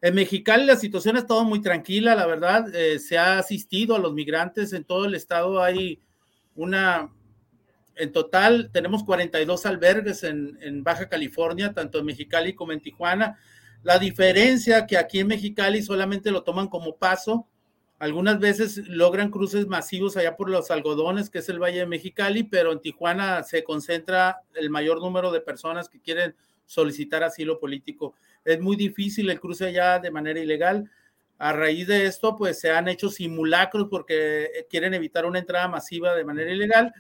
En 0.02 0.16
Mexicali 0.16 0.66
la 0.66 0.76
situación 0.76 1.16
ha 1.16 1.20
estado 1.20 1.44
muy 1.44 1.62
tranquila, 1.62 2.16
la 2.16 2.26
verdad, 2.26 2.74
eh, 2.74 3.00
se 3.00 3.18
ha 3.18 3.38
asistido 3.38 3.96
a 3.96 4.00
los 4.00 4.14
migrantes 4.14 4.74
en 4.74 4.84
todo 4.84 5.06
el 5.06 5.16
estado, 5.16 5.62
hay 5.62 6.00
una, 6.56 7.12
en 7.96 8.12
total 8.12 8.70
tenemos 8.72 9.04
42 9.04 9.66
albergues 9.66 10.24
en, 10.24 10.58
en, 10.62 10.84
Baja 10.84 11.10
California, 11.10 11.74
tanto 11.74 12.00
en 12.00 12.06
Mexicali 12.06 12.54
como 12.54 12.72
en 12.72 12.82
Tijuana. 12.82 13.40
La 13.84 14.00
diferencia 14.00 14.88
que 14.88 14.98
aquí 14.98 15.20
en 15.20 15.28
Mexicali 15.28 15.84
solamente 15.84 16.32
lo 16.32 16.44
toman 16.44 16.70
como 16.70 16.96
paso. 16.96 17.48
Algunas 18.00 18.40
veces 18.40 18.78
logran 18.88 19.30
cruces 19.30 19.68
masivos 19.68 20.16
allá 20.16 20.38
por 20.38 20.50
los 20.50 20.72
algodones, 20.72 21.30
que 21.30 21.40
es 21.40 21.50
el 21.50 21.62
Valle 21.62 21.80
de 21.80 21.86
Mexicali, 21.86 22.44
pero 22.44 22.72
en 22.72 22.80
Tijuana 22.80 23.44
se 23.44 23.64
concentra 23.66 24.42
el 24.56 24.70
mayor 24.70 25.02
número 25.02 25.32
de 25.32 25.42
personas 25.42 25.90
que 25.90 26.00
quieren 26.00 26.34
solicitar 26.66 27.24
asilo 27.24 27.60
político. 27.60 28.16
Es 28.46 28.62
muy 28.62 28.78
difícil 28.78 29.30
el 29.30 29.42
cruce 29.42 29.66
allá 29.66 30.00
de 30.00 30.12
manera 30.12 30.40
ilegal. 30.40 30.90
A 31.38 31.52
raíz 31.52 31.88
de 31.88 32.06
esto, 32.06 32.38
pues 32.38 32.62
se 32.62 32.72
han 32.72 32.88
hecho 32.88 33.10
simulacros 33.10 33.88
porque 33.90 34.66
quieren 34.70 34.94
evitar 34.94 35.26
una 35.26 35.40
entrada 35.40 35.68
masiva 35.68 36.16
de 36.16 36.24
manera 36.24 36.52
ilegal 36.52 36.94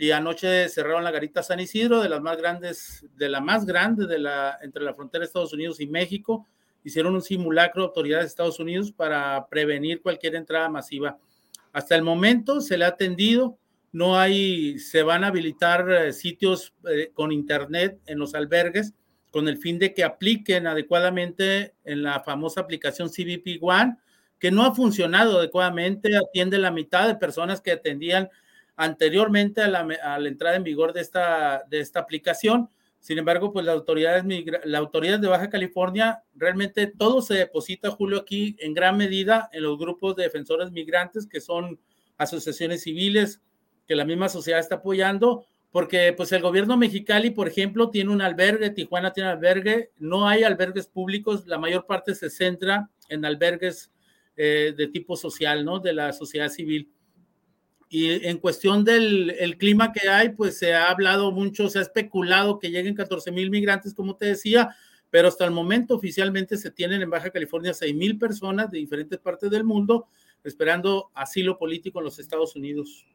y 0.00 0.12
anoche 0.12 0.66
cerraron 0.70 1.04
la 1.04 1.10
garita 1.10 1.42
San 1.42 1.60
Isidro, 1.60 2.00
de 2.00 2.08
las 2.08 2.22
más 2.22 2.38
grandes, 2.38 3.04
de 3.16 3.28
la 3.28 3.42
más 3.42 3.66
grande 3.66 4.06
de 4.06 4.18
la, 4.18 4.58
entre 4.62 4.82
la 4.82 4.94
frontera 4.94 5.20
de 5.20 5.26
Estados 5.26 5.52
Unidos 5.52 5.78
y 5.78 5.86
México. 5.86 6.46
Hicieron 6.82 7.14
un 7.14 7.20
simulacro 7.20 7.82
de 7.82 7.88
autoridades 7.88 8.24
de 8.24 8.28
Estados 8.28 8.58
Unidos 8.58 8.92
para 8.92 9.46
prevenir 9.48 10.00
cualquier 10.00 10.36
entrada 10.36 10.70
masiva. 10.70 11.18
Hasta 11.74 11.96
el 11.96 12.02
momento 12.02 12.62
se 12.62 12.78
le 12.78 12.86
ha 12.86 12.88
atendido, 12.88 13.58
no 13.92 14.18
hay, 14.18 14.78
se 14.78 15.02
van 15.02 15.22
a 15.22 15.26
habilitar 15.26 15.90
eh, 15.90 16.14
sitios 16.14 16.72
eh, 16.88 17.10
con 17.12 17.30
internet 17.30 18.00
en 18.06 18.18
los 18.18 18.34
albergues 18.34 18.94
con 19.30 19.48
el 19.48 19.58
fin 19.58 19.78
de 19.78 19.92
que 19.92 20.02
apliquen 20.02 20.66
adecuadamente 20.66 21.74
en 21.84 22.02
la 22.02 22.20
famosa 22.20 22.62
aplicación 22.62 23.10
CBP 23.10 23.62
One, 23.62 23.96
que 24.38 24.50
no 24.50 24.64
ha 24.64 24.74
funcionado 24.74 25.38
adecuadamente, 25.38 26.16
atiende 26.16 26.56
la 26.56 26.70
mitad 26.70 27.06
de 27.06 27.16
personas 27.16 27.60
que 27.60 27.72
atendían 27.72 28.30
anteriormente 28.80 29.60
a 29.60 29.68
la, 29.68 30.26
entrada 30.26 30.56
en 30.56 30.64
vigor 30.64 30.94
de 30.94 31.02
esta, 31.02 31.64
de 31.68 31.80
esta 31.80 32.00
aplicación. 32.00 32.70
Sin 32.98 33.18
embargo, 33.18 33.52
pues 33.52 33.66
las 33.66 33.74
autoridades, 33.74 34.24
la 34.64 34.78
autoridad 34.78 35.18
de 35.18 35.28
Baja 35.28 35.50
California, 35.50 36.22
realmente 36.34 36.86
todo 36.86 37.20
se 37.20 37.34
deposita, 37.34 37.90
Julio, 37.90 38.20
aquí 38.20 38.56
en 38.58 38.72
gran 38.72 38.96
medida 38.96 39.50
en 39.52 39.64
los 39.64 39.78
grupos 39.78 40.16
de 40.16 40.22
defensores 40.22 40.70
migrantes, 40.70 41.26
que 41.26 41.42
son 41.42 41.78
asociaciones 42.16 42.82
civiles 42.82 43.42
que 43.86 43.94
la 43.94 44.06
misma 44.06 44.30
sociedad 44.30 44.60
está 44.60 44.76
apoyando, 44.76 45.44
porque 45.72 46.14
pues 46.16 46.32
el 46.32 46.40
gobierno 46.40 46.78
mexicali, 46.78 47.28
por 47.28 47.48
ejemplo, 47.48 47.90
tiene 47.90 48.10
un 48.10 48.22
albergue, 48.22 48.70
Tijuana 48.70 49.12
tiene 49.12 49.28
albergue, 49.28 49.90
no 49.98 50.26
hay 50.26 50.42
albergues 50.42 50.86
públicos, 50.86 51.46
la 51.46 51.58
mayor 51.58 51.84
parte 51.84 52.14
se 52.14 52.30
centra 52.30 52.88
en 53.10 53.26
albergues 53.26 53.92
eh, 54.36 54.72
de 54.74 54.86
tipo 54.86 55.16
social, 55.16 55.66
¿no? 55.66 55.80
De 55.80 55.92
la 55.92 56.14
sociedad 56.14 56.48
civil. 56.48 56.90
Y 57.92 58.24
en 58.26 58.38
cuestión 58.38 58.84
del 58.84 59.30
el 59.38 59.58
clima 59.58 59.92
que 59.92 60.08
hay, 60.08 60.28
pues 60.30 60.56
se 60.56 60.72
ha 60.72 60.90
hablado 60.90 61.32
mucho, 61.32 61.68
se 61.68 61.80
ha 61.80 61.82
especulado 61.82 62.60
que 62.60 62.70
lleguen 62.70 62.94
14 62.94 63.32
mil 63.32 63.50
migrantes, 63.50 63.92
como 63.92 64.14
te 64.14 64.26
decía, 64.26 64.76
pero 65.10 65.26
hasta 65.26 65.44
el 65.44 65.50
momento 65.50 65.96
oficialmente 65.96 66.56
se 66.56 66.70
tienen 66.70 67.02
en 67.02 67.10
Baja 67.10 67.30
California 67.30 67.74
6 67.74 67.92
mil 67.96 68.16
personas 68.16 68.70
de 68.70 68.78
diferentes 68.78 69.18
partes 69.18 69.50
del 69.50 69.64
mundo 69.64 70.06
esperando 70.44 71.10
asilo 71.14 71.58
político 71.58 71.98
en 71.98 72.04
los 72.04 72.18
Estados 72.20 72.54
Unidos. 72.56 73.06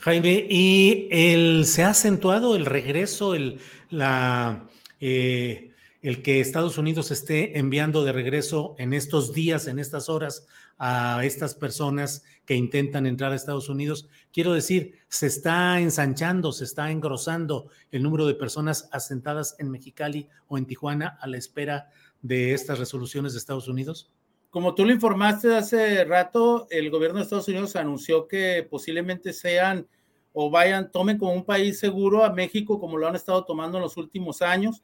Jaime, 0.00 0.46
¿y 0.50 1.08
el, 1.10 1.64
se 1.64 1.84
ha 1.84 1.90
acentuado 1.90 2.56
el 2.56 2.66
regreso, 2.66 3.34
el, 3.36 3.60
la, 3.90 4.68
eh, 4.98 5.70
el 6.02 6.22
que 6.22 6.40
Estados 6.40 6.78
Unidos 6.78 7.10
esté 7.10 7.58
enviando 7.58 8.04
de 8.04 8.12
regreso 8.12 8.74
en 8.78 8.92
estos 8.92 9.32
días, 9.32 9.68
en 9.68 9.78
estas 9.78 10.08
horas, 10.08 10.46
a 10.82 11.22
estas 11.26 11.54
personas 11.54 12.24
que 12.46 12.54
intentan 12.54 13.04
entrar 13.04 13.32
a 13.32 13.36
Estados 13.36 13.68
Unidos. 13.68 14.08
Quiero 14.32 14.54
decir, 14.54 14.94
se 15.08 15.26
está 15.26 15.78
ensanchando, 15.78 16.52
se 16.52 16.64
está 16.64 16.90
engrosando 16.90 17.68
el 17.90 18.02
número 18.02 18.26
de 18.26 18.34
personas 18.34 18.88
asentadas 18.90 19.56
en 19.58 19.70
Mexicali 19.70 20.26
o 20.48 20.56
en 20.56 20.64
Tijuana 20.64 21.18
a 21.20 21.26
la 21.26 21.36
espera 21.36 21.90
de 22.22 22.54
estas 22.54 22.78
resoluciones 22.78 23.34
de 23.34 23.40
Estados 23.40 23.68
Unidos. 23.68 24.10
Como 24.48 24.74
tú 24.74 24.86
lo 24.86 24.92
informaste 24.92 25.54
hace 25.54 26.02
rato, 26.04 26.66
el 26.70 26.90
gobierno 26.90 27.18
de 27.18 27.24
Estados 27.24 27.48
Unidos 27.48 27.76
anunció 27.76 28.26
que 28.26 28.66
posiblemente 28.68 29.34
sean 29.34 29.86
o 30.32 30.48
vayan, 30.48 30.90
tomen 30.90 31.18
como 31.18 31.34
un 31.34 31.44
país 31.44 31.78
seguro 31.78 32.24
a 32.24 32.32
México, 32.32 32.80
como 32.80 32.96
lo 32.96 33.06
han 33.06 33.16
estado 33.16 33.44
tomando 33.44 33.76
en 33.76 33.82
los 33.82 33.98
últimos 33.98 34.40
años 34.40 34.82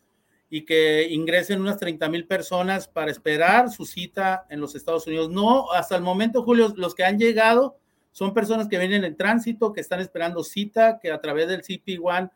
y 0.49 0.65
que 0.65 1.09
ingresen 1.11 1.61
unas 1.61 1.79
30 1.79 2.09
mil 2.09 2.27
personas 2.27 2.87
para 2.89 3.11
esperar 3.11 3.71
su 3.71 3.85
cita 3.85 4.47
en 4.49 4.61
los 4.61 4.75
Estados 4.75 5.07
Unidos. 5.07 5.31
No, 5.31 5.73
hasta 5.73 5.97
el 5.97 6.03
momento, 6.03 6.43
Julio, 6.43 6.73
los 6.77 6.95
que 6.95 7.05
han 7.05 7.19
llegado 7.19 7.79
son 8.13 8.33
personas 8.33 8.69
que 8.69 8.79
vienen 8.79 9.05
en 9.05 9.17
tránsito, 9.17 9.73
que 9.73 9.81
están 9.81 10.01
esperando 10.01 10.45
cita, 10.45 10.99
que 11.01 11.11
a 11.11 11.21
través 11.21 11.49
del 11.49 11.63
CP1 11.63 12.31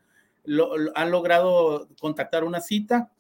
han 0.95 1.11
logrado 1.11 1.89
contactar 2.01 2.45
una 2.45 2.61
cita, 2.61 3.11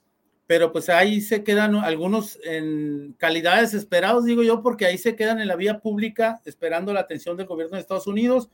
pero 0.47 0.73
pues 0.73 0.89
ahí 0.89 1.21
se 1.21 1.45
quedan 1.45 1.77
algunos 1.77 2.39
en 2.45 3.15
calidad 3.19 3.61
desesperados, 3.61 4.25
digo 4.25 4.43
yo, 4.43 4.63
porque 4.63 4.85
ahí 4.85 4.99
se 4.99 5.15
quedan 5.15 5.41
en 5.41 5.47
la 5.47 5.55
vía 5.55 5.79
pública 5.79 6.41
esperando 6.45 6.93
la 6.93 7.01
atención 7.01 7.37
del 7.37 7.47
gobierno 7.47 7.77
de 7.77 7.83
Estados 7.83 8.09
Unidos, 8.09 8.51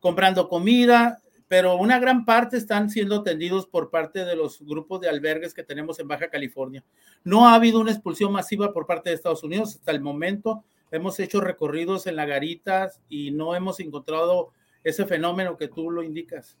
comprando 0.00 0.48
comida, 0.48 1.22
pero 1.48 1.76
una 1.76 1.98
gran 1.98 2.24
parte 2.24 2.56
están 2.56 2.90
siendo 2.90 3.16
atendidos 3.16 3.66
por 3.66 3.90
parte 3.90 4.24
de 4.24 4.34
los 4.34 4.60
grupos 4.62 5.00
de 5.00 5.08
albergues 5.08 5.54
que 5.54 5.62
tenemos 5.62 5.98
en 6.00 6.08
Baja 6.08 6.28
California. 6.28 6.84
No 7.24 7.48
ha 7.48 7.54
habido 7.54 7.80
una 7.80 7.92
expulsión 7.92 8.32
masiva 8.32 8.72
por 8.72 8.86
parte 8.86 9.10
de 9.10 9.16
Estados 9.16 9.44
Unidos 9.44 9.76
hasta 9.76 9.92
el 9.92 10.00
momento. 10.00 10.64
Hemos 10.90 11.18
hecho 11.20 11.40
recorridos 11.40 12.06
en 12.06 12.16
la 12.16 12.26
garitas 12.26 13.00
y 13.08 13.30
no 13.30 13.54
hemos 13.54 13.80
encontrado 13.80 14.52
ese 14.82 15.06
fenómeno 15.06 15.56
que 15.56 15.68
tú 15.68 15.90
lo 15.90 16.02
indicas. 16.02 16.58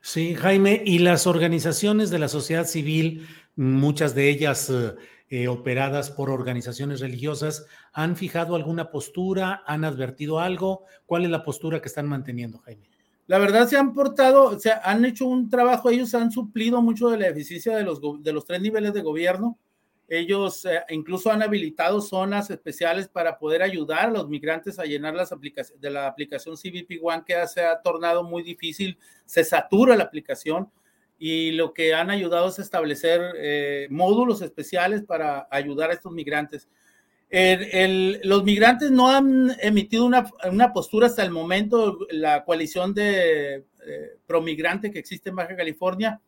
Sí, 0.00 0.34
Jaime, 0.34 0.82
y 0.84 0.98
las 0.98 1.26
organizaciones 1.26 2.10
de 2.10 2.18
la 2.18 2.28
sociedad 2.28 2.66
civil, 2.66 3.26
muchas 3.56 4.14
de 4.14 4.28
ellas 4.28 4.70
eh, 5.28 5.48
operadas 5.48 6.10
por 6.10 6.30
organizaciones 6.30 7.00
religiosas, 7.00 7.66
¿han 7.92 8.16
fijado 8.16 8.54
alguna 8.54 8.90
postura? 8.90 9.62
¿Han 9.66 9.84
advertido 9.84 10.38
algo? 10.38 10.84
¿Cuál 11.06 11.24
es 11.24 11.30
la 11.30 11.42
postura 11.42 11.80
que 11.80 11.88
están 11.88 12.06
manteniendo, 12.06 12.58
Jaime? 12.58 12.88
La 13.26 13.38
verdad 13.38 13.66
se 13.66 13.76
han 13.76 13.92
portado, 13.92 14.44
o 14.44 14.58
sea, 14.58 14.80
han 14.84 15.04
hecho 15.04 15.26
un 15.26 15.50
trabajo, 15.50 15.90
ellos 15.90 16.14
han 16.14 16.30
suplido 16.30 16.80
mucho 16.80 17.08
de 17.08 17.18
la 17.18 17.26
eficiencia 17.28 17.76
de 17.76 17.82
los, 17.82 18.00
de 18.22 18.32
los 18.32 18.44
tres 18.44 18.60
niveles 18.60 18.94
de 18.94 19.02
gobierno. 19.02 19.58
Ellos 20.08 20.64
eh, 20.64 20.82
incluso 20.90 21.32
han 21.32 21.42
habilitado 21.42 22.00
zonas 22.00 22.48
especiales 22.50 23.08
para 23.08 23.38
poder 23.38 23.62
ayudar 23.62 24.06
a 24.06 24.10
los 24.10 24.28
migrantes 24.28 24.78
a 24.78 24.84
llenar 24.84 25.14
las 25.14 25.32
aplicaciones 25.32 25.80
de 25.80 25.90
la 25.90 26.06
aplicación 26.06 26.56
CBP 26.56 27.00
One 27.02 27.24
que 27.26 27.34
se 27.48 27.64
ha 27.64 27.82
tornado 27.82 28.22
muy 28.22 28.44
difícil, 28.44 28.96
se 29.24 29.42
satura 29.42 29.96
la 29.96 30.04
aplicación 30.04 30.70
y 31.18 31.50
lo 31.52 31.74
que 31.74 31.94
han 31.94 32.10
ayudado 32.10 32.48
es 32.48 32.60
establecer 32.60 33.20
eh, 33.38 33.88
módulos 33.90 34.42
especiales 34.42 35.02
para 35.02 35.48
ayudar 35.50 35.90
a 35.90 35.94
estos 35.94 36.12
migrantes. 36.12 36.68
Los 37.30 38.44
migrantes 38.44 38.90
no 38.90 39.10
han 39.10 39.52
emitido 39.60 40.04
una, 40.04 40.72
postura 40.72 41.06
hasta 41.06 41.24
el 41.24 41.30
momento, 41.30 41.98
la 42.10 42.44
coalición 42.44 42.94
de 42.94 43.56
eh, 43.56 44.18
promigrante 44.26 44.90
que 44.90 44.98
existe 44.98 45.30
en 45.30 45.36
Baja 45.36 45.56
California. 45.56 46.20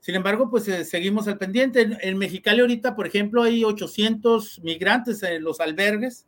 Sin 0.00 0.14
embargo, 0.14 0.50
pues 0.50 0.66
eh, 0.68 0.84
seguimos 0.84 1.28
al 1.28 1.38
pendiente. 1.38 1.98
En, 2.00 2.18
Mexicali 2.18 2.60
ahorita, 2.60 2.94
por 2.94 3.06
ejemplo, 3.06 3.42
hay 3.42 3.64
800 3.64 4.60
migrantes 4.62 5.22
en 5.22 5.42
los 5.42 5.60
albergues. 5.60 6.26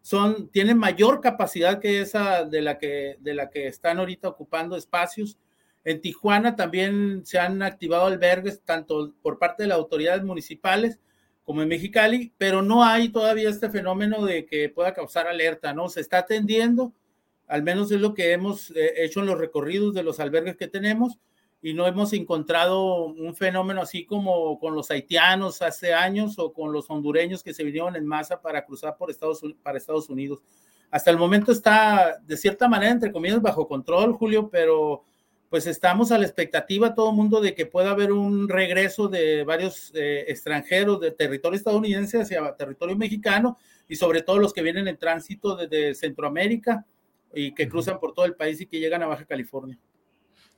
Son, 0.00 0.48
tienen 0.48 0.78
mayor 0.78 1.20
capacidad 1.20 1.80
que 1.80 2.00
esa 2.00 2.44
de 2.44 2.62
la 2.62 2.78
que, 2.78 3.16
de 3.20 3.34
la 3.34 3.50
que 3.50 3.66
están 3.66 3.98
ahorita 3.98 4.28
ocupando 4.28 4.76
espacios 4.76 5.36
en 5.84 6.00
Tijuana 6.00 6.56
también 6.56 7.22
se 7.26 7.38
han 7.38 7.62
activado 7.62 8.06
albergues, 8.06 8.62
tanto 8.62 9.14
por 9.20 9.38
parte 9.38 9.64
de 9.64 9.70
las 9.70 9.78
autoridades 9.78 10.22
municipales 10.22 10.98
como 11.48 11.62
en 11.62 11.68
Mexicali, 11.68 12.34
pero 12.36 12.60
no 12.60 12.84
hay 12.84 13.08
todavía 13.08 13.48
este 13.48 13.70
fenómeno 13.70 14.22
de 14.22 14.44
que 14.44 14.68
pueda 14.68 14.92
causar 14.92 15.26
alerta, 15.26 15.72
¿no? 15.72 15.88
Se 15.88 16.02
está 16.02 16.18
atendiendo, 16.18 16.92
al 17.46 17.62
menos 17.62 17.90
es 17.90 18.02
lo 18.02 18.12
que 18.12 18.32
hemos 18.32 18.70
eh, 18.72 18.92
hecho 18.98 19.20
en 19.20 19.26
los 19.26 19.38
recorridos 19.38 19.94
de 19.94 20.02
los 20.02 20.20
albergues 20.20 20.58
que 20.58 20.68
tenemos, 20.68 21.18
y 21.62 21.72
no 21.72 21.86
hemos 21.86 22.12
encontrado 22.12 23.06
un 23.06 23.34
fenómeno 23.34 23.80
así 23.80 24.04
como 24.04 24.60
con 24.60 24.74
los 24.74 24.90
haitianos 24.90 25.62
hace 25.62 25.94
años 25.94 26.38
o 26.38 26.52
con 26.52 26.70
los 26.70 26.90
hondureños 26.90 27.42
que 27.42 27.54
se 27.54 27.64
vinieron 27.64 27.96
en 27.96 28.04
masa 28.04 28.42
para 28.42 28.66
cruzar 28.66 28.98
por 28.98 29.10
Estados, 29.10 29.40
para 29.62 29.78
Estados 29.78 30.10
Unidos. 30.10 30.42
Hasta 30.90 31.10
el 31.10 31.16
momento 31.16 31.50
está, 31.50 32.18
de 32.26 32.36
cierta 32.36 32.68
manera, 32.68 32.92
entre 32.92 33.10
comillas, 33.10 33.40
bajo 33.40 33.66
control, 33.66 34.12
Julio, 34.12 34.50
pero 34.50 35.04
pues 35.48 35.66
estamos 35.66 36.12
a 36.12 36.18
la 36.18 36.24
expectativa 36.24 36.94
todo 36.94 37.10
el 37.10 37.16
mundo 37.16 37.40
de 37.40 37.54
que 37.54 37.66
pueda 37.66 37.90
haber 37.90 38.12
un 38.12 38.48
regreso 38.48 39.08
de 39.08 39.44
varios 39.44 39.90
eh, 39.94 40.24
extranjeros 40.28 41.00
de 41.00 41.12
territorio 41.12 41.56
estadounidense 41.56 42.20
hacia 42.20 42.54
territorio 42.56 42.96
mexicano 42.96 43.56
y 43.88 43.96
sobre 43.96 44.22
todo 44.22 44.38
los 44.38 44.52
que 44.52 44.62
vienen 44.62 44.88
en 44.88 44.98
tránsito 44.98 45.56
desde 45.56 45.94
Centroamérica 45.94 46.84
y 47.32 47.54
que 47.54 47.68
cruzan 47.68 47.98
por 47.98 48.12
todo 48.12 48.26
el 48.26 48.34
país 48.34 48.60
y 48.60 48.66
que 48.66 48.78
llegan 48.78 49.02
a 49.02 49.06
Baja 49.06 49.24
California. 49.24 49.78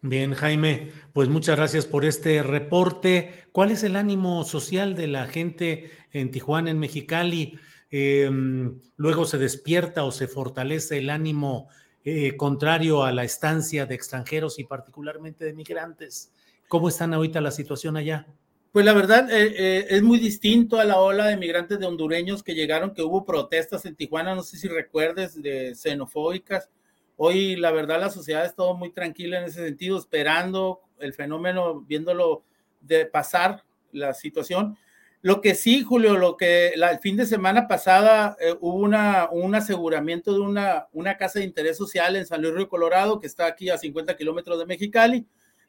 Bien, 0.03 0.33
Jaime, 0.33 0.93
pues 1.13 1.29
muchas 1.29 1.57
gracias 1.57 1.85
por 1.85 2.05
este 2.05 2.43
reporte. 2.43 3.45
¿Cuál 3.53 3.71
es 3.71 3.85
el 3.85 3.97
ánimo 3.97 4.45
social 4.45 4.95
de 4.95 5.07
la 5.07 5.27
gente 5.27 5.91
en 6.11 6.31
Tijuana, 6.31 6.71
en 6.71 6.79
Mexicali? 6.79 7.59
Em, 7.91 8.81
luego 8.97 9.27
se 9.27 9.37
despierta 9.37 10.05
o 10.05 10.11
se 10.11 10.27
fortalece 10.27 10.99
el 10.99 11.11
ánimo 11.11 11.69
eh, 12.05 12.37
contrario 12.37 13.03
a 13.03 13.13
la 13.13 13.25
estancia 13.25 13.87
de 13.87 13.95
extranjeros 13.95 14.59
y 14.59 14.65
particularmente 14.65 15.45
de 15.45 15.53
migrantes. 15.53 16.33
¿Cómo 16.69 16.89
están 16.89 17.13
ahorita 17.13 17.41
la 17.41 17.51
situación 17.51 17.97
allá? 17.97 18.27
Pues 18.73 18.85
la 18.85 18.93
verdad 18.93 19.29
eh, 19.31 19.53
eh, 19.57 19.87
es 19.91 20.03
muy 20.03 20.19
distinto 20.19 20.79
a 20.79 20.85
la 20.85 20.99
ola 21.01 21.27
de 21.27 21.37
migrantes 21.37 21.79
de 21.79 21.87
hondureños 21.87 22.43
que 22.43 22.55
llegaron, 22.55 22.95
que 22.95 23.03
hubo 23.03 23.25
protestas 23.25 23.85
en 23.85 23.97
Tijuana, 23.97 24.35
no 24.35 24.43
sé 24.43 24.57
si 24.57 24.69
recuerdes, 24.69 25.43
de 25.43 25.75
xenofóbicas. 25.75 26.71
Hoy 27.17 27.57
la 27.57 27.73
verdad 27.73 28.01
la 28.01 28.11
sociedad 28.11 28.43
ha 28.43 28.47
estado 28.47 28.75
muy 28.75 28.93
tranquila 28.93 29.39
en 29.39 29.45
ese 29.45 29.65
sentido, 29.65 29.99
esperando 29.99 30.81
el 31.01 31.13
fenómeno, 31.13 31.81
viéndolo 31.81 32.45
de 32.81 33.07
pasar 33.07 33.65
la 33.93 34.15
situación 34.15 34.79
lo 35.23 35.43
que 35.43 35.55
sí, 35.55 35.83
Julio, 35.83 36.17
lo 36.17 36.39
que 36.39 36.69
el 36.69 36.99
fin 37.01 37.17
de 37.17 37.27
semana 37.27 37.69
pasada 37.69 38.37
eh, 38.41 38.55
hubo 38.61 38.77
una, 38.77 39.29
un 39.31 39.55
aseguramiento 39.55 40.33
de 40.33 40.41
una, 40.41 40.87
una 40.93 41.19
casa 41.19 41.41
de 41.41 41.45
interés 41.45 41.77
social 41.77 42.17
en 42.17 42.25
San 42.25 42.41
Luis 42.41 42.55
Río 42.55 42.69
Colorado, 42.69 43.21
que 43.21 43.27
está 43.27 43.47
aquí 43.47 43.69
a 43.69 43.77
50 43.77 44.17
kilómetros 44.17 44.59
de 44.59 44.65
Mexicali, 44.65 45.27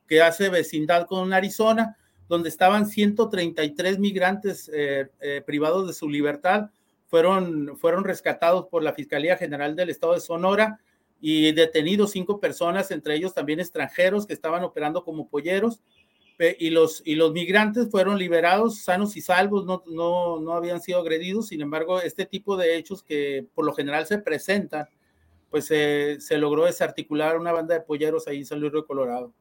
que 0.07 0.21
hace 0.21 0.47
vecindad 0.47 1.05
con 1.05 1.33
Arizona, 1.33 1.97
donde 2.29 2.47
estaban 2.47 2.85
133 2.85 3.99
migrantes 3.99 4.71
eh, 4.73 5.09
eh, 5.19 5.43
privados 5.45 5.85
de 5.85 5.93
su 5.93 6.07
libertad, 6.07 6.69
fueron, 7.07 7.77
fueron 7.77 8.05
rescatados 8.05 8.67
por 8.67 8.83
la 8.83 8.93
Fiscalía 8.93 9.35
General 9.35 9.75
del 9.75 9.89
Estado 9.89 10.13
de 10.13 10.21
Sonora 10.21 10.79
y 11.19 11.51
detenidos 11.51 12.11
cinco 12.11 12.39
personas, 12.39 12.89
entre 12.89 13.15
ellos 13.15 13.33
también 13.33 13.59
extranjeros 13.59 14.25
que 14.25 14.33
estaban 14.33 14.63
operando 14.63 15.03
como 15.03 15.27
polleros 15.27 15.81
y 16.59 16.69
los, 16.69 17.01
y 17.05 17.15
los 17.15 17.31
migrantes 17.31 17.89
fueron 17.89 18.17
liberados 18.17 18.83
sanos 18.83 19.15
y 19.17 19.21
salvos, 19.21 19.65
no, 19.65 19.83
no, 19.87 20.39
no 20.39 20.53
habían 20.53 20.81
sido 20.81 20.99
agredidos. 20.99 21.47
Sin 21.47 21.61
embargo, 21.61 22.01
este 22.01 22.25
tipo 22.25 22.57
de 22.57 22.77
hechos 22.77 23.03
que 23.03 23.45
por 23.53 23.65
lo 23.65 23.73
general 23.73 24.05
se 24.07 24.17
presentan, 24.17 24.87
pues 25.49 25.65
se 25.65 26.37
logró 26.37 26.65
desarticular 26.65 27.37
una 27.37 27.51
banda 27.51 27.75
de 27.75 27.81
polleros 27.81 28.27
ahí 28.27 28.37
en 28.37 28.45
San 28.45 28.59
Luis 28.59 28.71
Río 28.71 28.85
Colorado. 28.85 29.33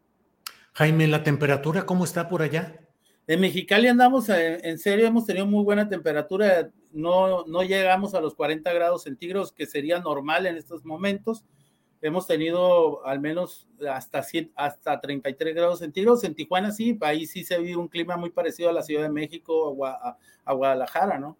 Jaime, 0.75 1.07
¿la 1.07 1.23
temperatura 1.23 1.87
cómo 1.87 2.05
está 2.05 2.29
por 2.29 2.43
allá? 2.43 2.81
En 3.27 3.41
Mexicali 3.41 3.87
andamos, 3.87 4.29
en, 4.29 4.65
en 4.65 4.79
serio, 4.79 5.07
hemos 5.07 5.25
tenido 5.25 5.47
muy 5.47 5.63
buena 5.63 5.89
temperatura, 5.89 6.71
no, 6.91 7.45
no 7.47 7.63
llegamos 7.63 8.15
a 8.15 8.21
los 8.21 8.35
40 8.35 8.73
grados 8.73 9.05
centígrados, 9.05 9.53
que 9.53 9.67
sería 9.67 10.01
normal 10.01 10.47
en 10.47 10.57
estos 10.57 10.85
momentos 10.85 11.45
hemos 12.03 12.27
tenido 12.27 13.05
al 13.07 13.21
menos 13.21 13.69
hasta, 13.91 14.25
hasta 14.55 15.01
33 15.01 15.55
grados 15.55 15.79
centígrados. 15.81 16.25
En 16.25 16.35
Tijuana 16.35 16.73
sí, 16.73 16.99
ahí 17.01 17.27
sí 17.27 17.45
se 17.45 17.59
vive 17.59 17.77
un 17.77 17.89
clima 17.89 18.17
muy 18.17 18.31
parecido 18.31 18.71
a 18.71 18.73
la 18.73 18.83
Ciudad 18.83 19.03
de 19.03 19.11
México, 19.11 19.87
a, 19.87 20.17
a 20.45 20.53
Guadalajara, 20.53 21.19
¿no? 21.19 21.37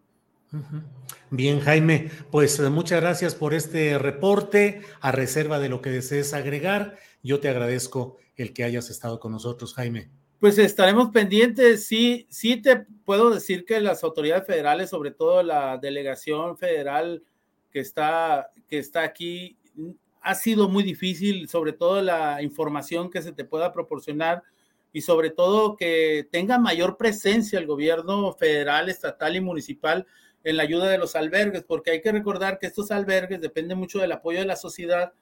Bien, 1.31 1.61
Jaime, 1.61 2.11
pues 2.31 2.59
eh, 2.59 2.69
muchas 2.71 3.01
gracias 3.01 3.35
por 3.35 3.55
este 3.55 3.99
reporte. 3.99 4.83
A 5.01 5.13
reserva 5.13 5.59
de 5.59 5.69
lo 5.69 5.81
que 5.81 5.91
desees 5.91 6.35
agregar, 6.35 6.99
yo 7.23 7.41
te 7.41 7.49
agradezco 7.49 8.19
el 8.37 8.53
que 8.53 8.65
hayas 8.65 8.91
estado 8.91 9.21
con 9.21 9.33
nosotros, 9.33 9.75
Jaime. 9.75 10.11
Pues 10.41 10.59
estaremos 10.59 11.11
pendientes. 11.11 11.87
Sí, 11.87 12.27
sí 12.31 12.57
te 12.57 12.87
puedo 13.05 13.31
decir 13.31 13.65
que 13.65 13.81
las 13.81 14.03
autoridades 14.03 14.47
federales, 14.47 14.91
sobre 14.91 15.13
todo 15.13 15.43
la 15.43 15.79
delegación 15.79 16.57
federal 16.57 17.23
que 17.71 17.81
está, 17.81 18.51
que 18.67 18.79
está 18.79 19.03
aquí, 19.03 19.57
ha 20.21 20.35
sido 20.35 20.69
muy 20.69 20.83
difícil, 20.83 21.49
sobre 21.49 21.73
todo 21.73 22.03
la 22.03 22.43
información 22.43 23.11
que 23.11 23.23
se 23.23 23.33
te 23.33 23.45
pueda 23.45 23.73
proporcionar 23.73 24.43
y 24.93 25.03
sobre 25.03 25.31
todo 25.31 25.77
que 25.77 26.29
tenga 26.31 26.59
mayor 26.59 26.97
presencia 26.97 27.59
el 27.59 27.67
gobierno 27.67 28.33
federal, 28.35 28.89
estatal 28.89 29.37
y 29.37 29.41
municipal 29.41 30.07
en 30.43 30.57
la 30.57 30.63
ayuda 30.63 30.89
de 30.89 30.99
los 30.99 31.17
albergues, 31.17 31.65
porque 31.65 31.91
hay 31.91 32.01
que 32.01 32.13
recordar 32.13 32.59
que 32.59 32.67
estos 32.67 32.91
albergues 32.91 33.41
dependen 33.41 33.79
mucho 33.79 33.99
del 33.99 34.13
apoyo 34.13 34.41
de 34.41 34.47
la 34.47 34.57
sociedad 34.57 35.13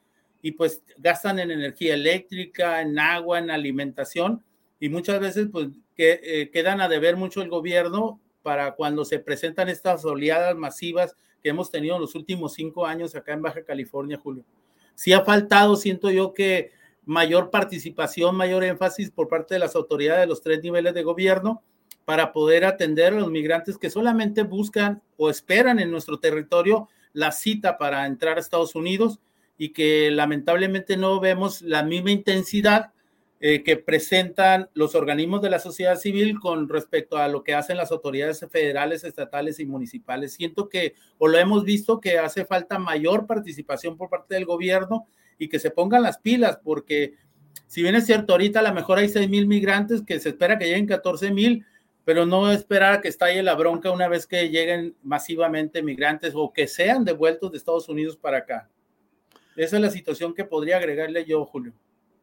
y 0.40 0.52
pues 0.52 0.82
gastan 0.98 1.38
en 1.38 1.50
energía 1.50 1.94
eléctrica, 1.94 2.80
en 2.80 2.98
agua, 2.98 3.38
en 3.38 3.50
alimentación 3.50 4.42
y 4.80 4.88
muchas 4.88 5.20
veces 5.20 5.48
pues 5.50 5.68
eh, 5.96 6.50
quedan 6.52 6.80
a 6.80 6.88
deber 6.88 7.16
mucho 7.16 7.42
el 7.42 7.48
gobierno 7.48 8.20
para 8.42 8.72
cuando 8.72 9.04
se 9.04 9.18
presentan 9.18 9.68
estas 9.68 10.04
oleadas 10.04 10.56
masivas 10.56 11.16
que 11.42 11.50
hemos 11.50 11.70
tenido 11.70 11.96
en 11.96 12.02
los 12.02 12.14
últimos 12.14 12.54
cinco 12.54 12.86
años 12.86 13.14
acá 13.14 13.32
en 13.32 13.42
Baja 13.42 13.64
California, 13.64 14.16
Julio 14.16 14.44
sí 14.98 15.12
ha 15.12 15.24
faltado, 15.24 15.76
siento 15.76 16.10
yo 16.10 16.34
que 16.34 16.72
mayor 17.04 17.50
participación, 17.50 18.34
mayor 18.34 18.64
énfasis 18.64 19.12
por 19.12 19.28
parte 19.28 19.54
de 19.54 19.60
las 19.60 19.76
autoridades 19.76 20.22
de 20.22 20.26
los 20.26 20.42
tres 20.42 20.60
niveles 20.60 20.92
de 20.92 21.04
gobierno 21.04 21.62
para 22.04 22.32
poder 22.32 22.64
atender 22.64 23.12
a 23.12 23.20
los 23.20 23.30
migrantes 23.30 23.78
que 23.78 23.90
solamente 23.90 24.42
buscan 24.42 25.00
o 25.16 25.30
esperan 25.30 25.78
en 25.78 25.92
nuestro 25.92 26.18
territorio 26.18 26.88
la 27.12 27.30
cita 27.30 27.78
para 27.78 28.06
entrar 28.06 28.38
a 28.38 28.40
Estados 28.40 28.74
Unidos 28.74 29.20
y 29.56 29.68
que 29.68 30.10
lamentablemente 30.10 30.96
no 30.96 31.20
vemos 31.20 31.62
la 31.62 31.84
misma 31.84 32.10
intensidad 32.10 32.92
eh, 33.40 33.62
que 33.62 33.76
presentan 33.76 34.68
los 34.74 34.96
organismos 34.96 35.40
de 35.40 35.50
la 35.50 35.60
sociedad 35.60 35.94
civil 35.94 36.40
con 36.40 36.68
respecto 36.68 37.18
a 37.18 37.28
lo 37.28 37.44
que 37.44 37.54
hacen 37.54 37.76
las 37.76 37.92
autoridades 37.92 38.44
federales, 38.50 39.04
estatales 39.04 39.60
y 39.60 39.66
municipales. 39.66 40.32
Siento 40.32 40.68
que, 40.68 40.94
o 41.18 41.28
lo 41.28 41.38
hemos 41.38 41.62
visto, 41.62 42.00
que 42.00 42.18
hace 42.18 42.44
falta 42.44 42.80
mayor 42.80 43.26
participación 43.26 43.96
por 43.96 44.10
parte 44.10 44.34
del 44.34 44.44
gobierno 44.44 45.06
y 45.38 45.48
que 45.48 45.60
se 45.60 45.70
pongan 45.70 46.02
las 46.02 46.18
pilas, 46.18 46.58
porque 46.64 47.14
si 47.68 47.82
bien 47.82 47.94
es 47.94 48.06
cierto, 48.06 48.32
ahorita 48.32 48.58
a 48.58 48.64
lo 48.64 48.74
mejor 48.74 48.98
hay 48.98 49.08
6 49.08 49.28
mil 49.28 49.46
migrantes 49.46 50.02
que 50.02 50.18
se 50.18 50.30
espera 50.30 50.58
que 50.58 50.66
lleguen 50.66 50.86
14 50.86 51.30
mil, 51.30 51.64
pero 52.04 52.26
no 52.26 52.50
esperar 52.50 52.94
a 52.94 53.00
que 53.00 53.08
estalle 53.08 53.42
la 53.44 53.54
bronca 53.54 53.92
una 53.92 54.08
vez 54.08 54.26
que 54.26 54.48
lleguen 54.48 54.96
masivamente 55.02 55.80
migrantes 55.82 56.32
o 56.34 56.52
que 56.52 56.66
sean 56.66 57.04
devueltos 57.04 57.52
de 57.52 57.58
Estados 57.58 57.88
Unidos 57.88 58.16
para 58.16 58.38
acá. 58.38 58.68
Esa 59.54 59.76
es 59.76 59.82
la 59.82 59.90
situación 59.90 60.34
que 60.34 60.44
podría 60.44 60.78
agregarle 60.78 61.24
yo, 61.24 61.44
Julio. 61.44 61.72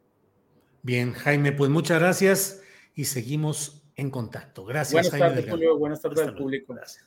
Bien, 0.83 1.13
Jaime, 1.13 1.53
pues 1.53 1.71
muchas 1.71 2.01
gracias 2.01 2.63
y 2.95 3.05
seguimos 3.05 3.83
en 3.95 4.11
contacto. 4.11 4.65
Gracias, 4.65 4.93
Buenas 4.93 5.11
Jaime 5.11 5.27
tardes, 5.27 5.37
Delgado. 5.37 5.59
Julio. 5.59 5.77
Buenas 5.79 6.01
tardes 6.01 6.21
Hasta 6.21 6.31
al 6.31 6.35
luego. 6.35 6.47
público. 6.47 6.73
Gracias, 6.73 7.07